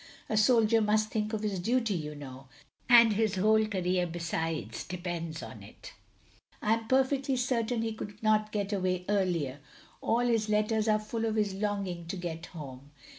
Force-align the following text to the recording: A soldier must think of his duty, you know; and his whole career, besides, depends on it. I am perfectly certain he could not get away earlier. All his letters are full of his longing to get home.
A 0.29 0.35
soldier 0.35 0.81
must 0.81 1.11
think 1.11 1.31
of 1.31 1.43
his 1.43 1.59
duty, 1.59 1.93
you 1.93 2.15
know; 2.15 2.47
and 2.89 3.13
his 3.13 3.35
whole 3.35 3.67
career, 3.67 4.07
besides, 4.07 4.83
depends 4.83 5.43
on 5.43 5.61
it. 5.61 5.93
I 6.59 6.73
am 6.73 6.87
perfectly 6.87 7.37
certain 7.37 7.83
he 7.83 7.93
could 7.93 8.23
not 8.23 8.51
get 8.51 8.73
away 8.73 9.05
earlier. 9.07 9.59
All 10.01 10.21
his 10.25 10.49
letters 10.49 10.87
are 10.87 10.97
full 10.97 11.25
of 11.25 11.35
his 11.35 11.53
longing 11.53 12.07
to 12.07 12.17
get 12.17 12.47
home. 12.47 12.89